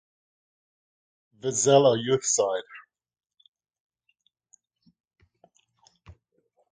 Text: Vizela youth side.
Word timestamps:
Vizela 1.41 1.95
youth 2.03 2.25
side. 2.25 2.63